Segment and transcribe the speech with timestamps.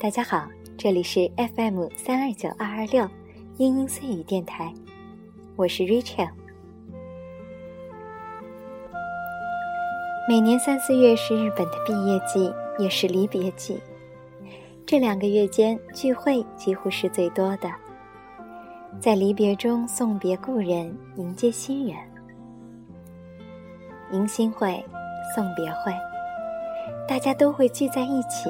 [0.00, 3.04] 大家好，这里是 FM 三二九二二六
[3.56, 4.72] 英英碎语电台，
[5.56, 6.28] 我是 Rachel。
[10.28, 13.80] 每年三四月是日本的毕业季，也是离别季。
[14.86, 17.68] 这两个月间聚会几乎是最多的，
[19.00, 21.96] 在离别中送别故人，迎接新人。
[24.12, 24.80] 迎新会、
[25.34, 25.92] 送别会，
[27.08, 28.48] 大家都会聚在一起，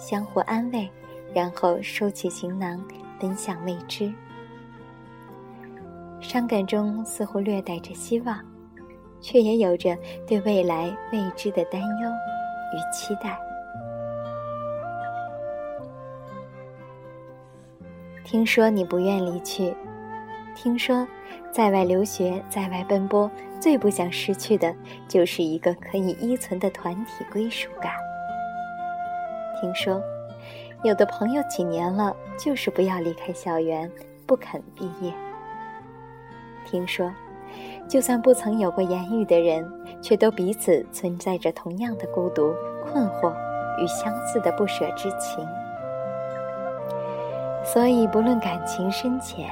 [0.00, 0.90] 相互安慰，
[1.34, 2.82] 然后收起行囊，
[3.20, 4.10] 奔向未知。
[6.20, 8.40] 伤感中似乎略带着希望，
[9.20, 12.10] 却也有着对未来未知的担忧
[12.72, 13.38] 与期待。
[18.24, 19.74] 听说你不愿离去，
[20.56, 21.06] 听说
[21.52, 23.30] 在外留学，在外奔波。
[23.60, 24.74] 最不想失去的，
[25.06, 27.92] 就是一个可以依存的团体归属感。
[29.60, 30.00] 听说，
[30.82, 33.90] 有的朋友几年了，就是不要离开校园，
[34.26, 35.12] 不肯毕业。
[36.64, 37.12] 听说，
[37.88, 43.34] 就算不曾有过言语的人，却都彼此存在着同样的孤独、困惑
[43.78, 45.46] 与相似的不舍之情。
[47.64, 49.48] 所以，不论感情深浅，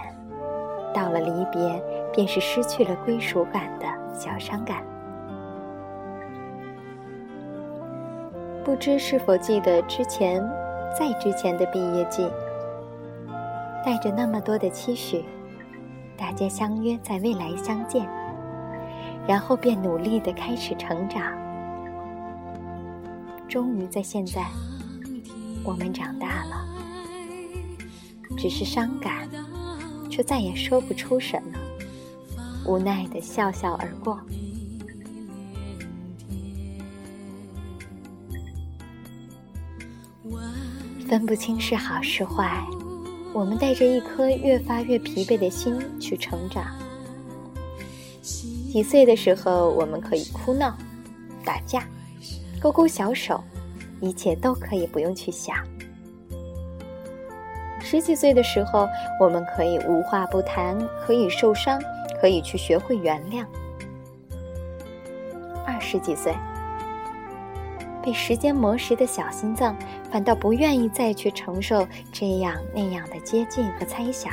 [0.94, 3.86] 到了离别，便是失去了归属感的。
[4.14, 4.82] 小伤感，
[8.68, 10.46] 不知是否记得之前，
[10.94, 12.28] 在之前的毕业季，
[13.82, 15.24] 带着那么多的期许，
[16.18, 18.06] 大家相约在未来相见，
[19.26, 21.32] 然后便努力的开始成长，
[23.48, 24.44] 终于在现在，
[25.64, 26.66] 我们长大了，
[28.36, 29.26] 只是伤感，
[30.10, 31.58] 却再也说不出什么。
[32.66, 34.20] 无奈的笑笑而过，
[41.08, 42.62] 分不清是好是坏。
[43.32, 46.66] 我们带着一颗越发越疲惫的心去成长。
[48.22, 50.76] 几岁的时候，我们可以哭闹、
[51.44, 51.82] 打架、
[52.60, 53.42] 勾勾小手，
[54.00, 55.56] 一切都可以不用去想。
[57.80, 58.86] 十几岁的时候，
[59.18, 61.80] 我们可以无话不谈，可以受伤。
[62.20, 63.46] 可以去学会原谅。
[65.64, 66.34] 二十几岁，
[68.08, 69.76] 被时间磨蚀的小心脏，
[70.10, 74.32] 反倒不愿意再去承受这样那样的接近和猜想，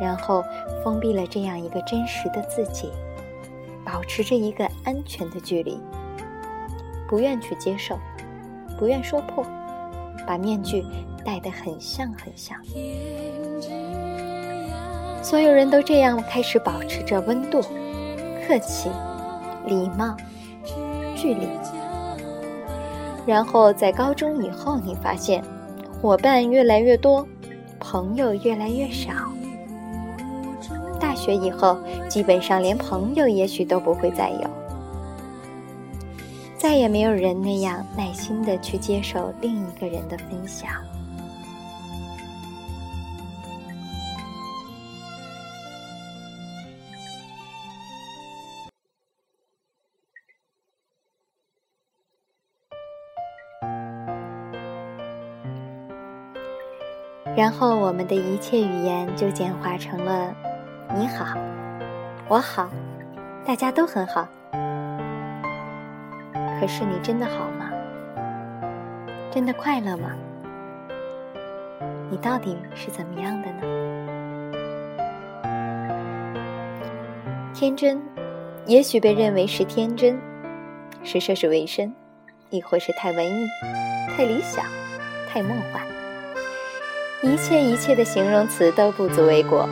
[0.00, 0.44] 然后
[0.84, 2.88] 封闭了这样一个真实的自己，
[3.84, 5.80] 保持着一个安全的距离，
[7.08, 7.98] 不愿去接受，
[8.78, 9.44] 不愿说破，
[10.24, 10.86] 把面具
[11.24, 12.56] 戴得很像很像。
[15.20, 17.60] 所有人都这样开始保持着温度、
[18.46, 18.88] 客气、
[19.66, 20.16] 礼貌、
[21.16, 21.48] 距离。
[23.26, 25.42] 然后在高中以后，你发现
[26.00, 27.26] 伙伴越来越多，
[27.80, 29.12] 朋友越来越少。
[31.00, 31.76] 大学以后，
[32.08, 34.50] 基本上连朋友也许都不会再有，
[36.56, 40.70] 再也没有人那样耐心的去接受另一个人的分享。
[57.36, 60.34] 然后，我们的一切语言就简化成了
[60.96, 61.36] “你好，
[62.28, 62.70] 我好，
[63.44, 64.26] 大家都很好。”
[66.58, 67.70] 可是，你真的好吗？
[69.30, 70.12] 真的快乐吗？
[72.10, 73.60] 你到底是怎么样的呢？
[77.52, 78.00] 天真，
[78.64, 80.18] 也许被认为是天真，
[81.04, 81.94] 是涉世未深，
[82.48, 83.46] 亦或是太文艺、
[84.16, 84.64] 太理想、
[85.28, 85.95] 太梦幻。
[87.22, 89.68] 一切一切的形容词都不足为过。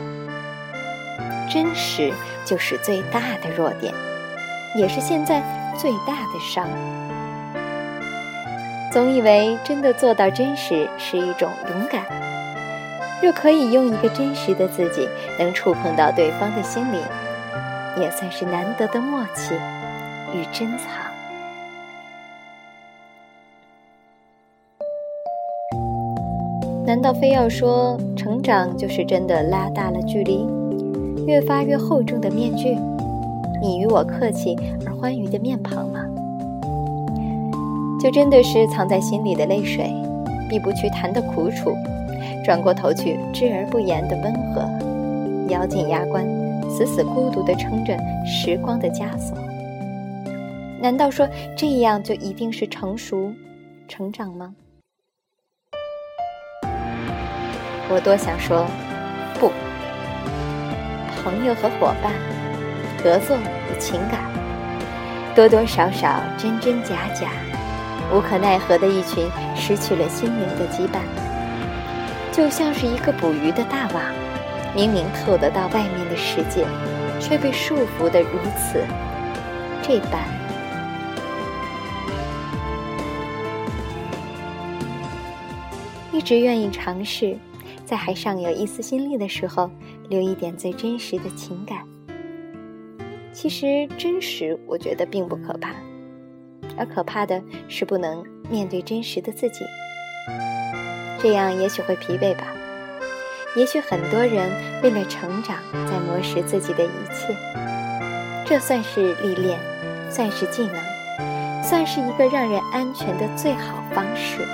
[1.49, 2.11] 真实
[2.43, 3.93] 就是最大的弱点，
[4.75, 5.41] 也是现在
[5.77, 6.67] 最大的伤。
[8.91, 12.01] 总以为真的做到真实是一种勇敢。
[13.21, 15.07] 若可以用一个真实的自己
[15.39, 17.01] 能触碰到对方的心灵，
[17.97, 19.55] 也算是难得的默契
[20.33, 21.04] 与珍藏。
[26.85, 30.45] 难道非要说成长就是真的拉大了距离，
[31.25, 32.77] 越发越厚重的面具，
[33.59, 34.55] 你与我客气
[34.85, 36.05] 而欢愉的面庞吗？
[37.99, 39.91] 就真的是藏在心里的泪水，
[40.47, 41.73] 避不去谈的苦楚，
[42.45, 44.61] 转过头去知而不言的温和，
[45.49, 46.23] 咬紧牙关，
[46.69, 47.97] 死死孤独地撑着
[48.27, 49.35] 时光的枷锁？
[50.79, 51.27] 难道说
[51.57, 53.31] 这样就一定是成熟、
[53.87, 54.53] 成长吗？
[57.87, 58.65] 我多想说
[59.39, 59.51] 不。
[61.23, 62.13] 朋友和伙伴，
[63.03, 64.19] 合作与情感，
[65.35, 67.29] 多多少少，真真假假，
[68.11, 70.99] 无可奈何的一群失去了心灵的羁绊，
[72.31, 74.03] 就像是一个捕鱼的大网，
[74.75, 76.65] 明明透得到外面的世界，
[77.19, 78.83] 却被束缚的如此
[79.81, 80.21] 这般。
[86.11, 87.35] 一直愿意尝试，
[87.85, 89.69] 在还尚有一丝心力的时候，
[90.09, 91.85] 留一点最真实的情感。
[93.31, 95.71] 其实真实，我觉得并不可怕，
[96.77, 99.63] 而可怕的是不能面对真实的自己。
[101.21, 102.47] 这样也许会疲惫吧。
[103.55, 104.49] 也许很多人
[104.83, 107.35] 为了成长，在磨蚀自己的一切。
[108.45, 109.59] 这算是历练，
[110.09, 114.45] 算是技能，算是一个让人安全的最好方式。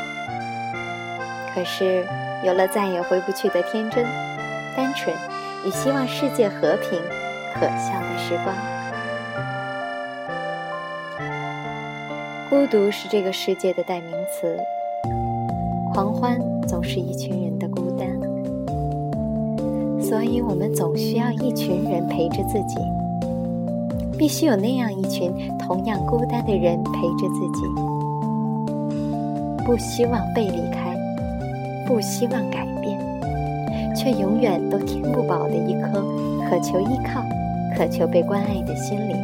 [1.53, 2.07] 可是，
[2.43, 4.03] 有了再也回不去的天真、
[4.75, 5.15] 单纯
[5.65, 6.99] 与希望世界和平、
[7.53, 8.55] 可笑的时光。
[12.49, 14.57] 孤独是这个世界的代名词，
[15.93, 18.09] 狂欢总是一群人的孤单，
[20.01, 22.77] 所以我们总需要一群人陪着自己，
[24.17, 27.65] 必须有那样一群同样孤单的人陪着自己，
[29.63, 30.90] 不希望被离开。
[31.91, 32.97] 不希望改变，
[33.93, 36.01] 却永远都填不饱的一颗
[36.49, 37.21] 渴求依靠、
[37.75, 39.17] 渴求被关爱的心灵。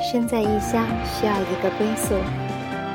[0.00, 2.14] 身在异乡，需要一个归宿，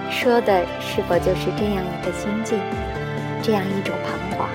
[0.09, 2.57] 说的是否就是这样一个心境，
[3.43, 4.47] 这样一种彷徨？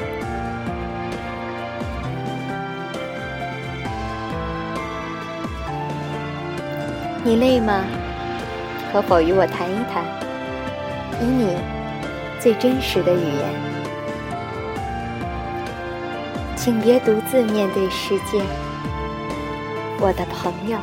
[7.22, 7.84] 你累吗？
[8.90, 10.02] 可否与我谈一谈？
[11.22, 11.56] 以你
[12.40, 13.54] 最真实的语言，
[16.56, 18.42] 请别独自面对世界，
[20.00, 20.78] 我的朋友。